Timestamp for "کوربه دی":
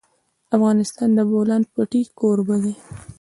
2.19-2.75